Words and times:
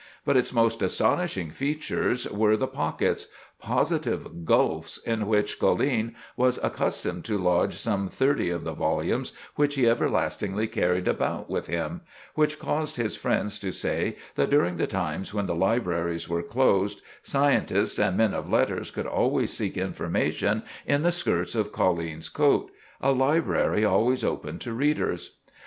But 0.25 0.35
its 0.35 0.51
most 0.51 0.81
astonishing 0.81 1.51
features 1.51 2.27
were 2.27 2.57
the 2.57 2.65
pockets—"positive 2.65 4.45
gulfs, 4.45 4.97
in 4.97 5.27
which 5.27 5.59
Colline 5.59 6.15
was 6.35 6.57
accustomed 6.63 7.23
to 7.25 7.37
lodge 7.37 7.75
some 7.75 8.07
thirty 8.07 8.49
of 8.49 8.63
the 8.63 8.73
volumes 8.73 9.31
which 9.57 9.75
he 9.75 9.87
everlastingly 9.87 10.65
carried 10.65 11.07
about 11.07 11.51
with 11.51 11.67
him; 11.67 12.01
which 12.33 12.57
caused 12.57 12.95
his 12.95 13.15
friends 13.15 13.59
to 13.59 13.71
say 13.71 14.15
that 14.33 14.49
during 14.49 14.77
the 14.77 14.87
times 14.87 15.35
when 15.35 15.45
the 15.45 15.53
libraries 15.53 16.27
were 16.27 16.41
closed 16.41 17.03
scientists 17.21 17.99
and 17.99 18.17
men 18.17 18.33
of 18.33 18.49
letters 18.49 18.89
could 18.89 19.05
always 19.05 19.53
seek 19.53 19.77
information 19.77 20.63
in 20.87 21.03
the 21.03 21.11
skirts 21.11 21.53
of 21.53 21.71
Colline's 21.71 22.27
coat—a 22.27 23.11
library 23.11 23.85
always 23.85 24.23
open 24.23 24.57
to 24.57 24.73
readers." 24.73 25.37